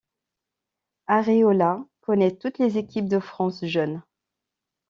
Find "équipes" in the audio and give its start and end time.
2.79-3.07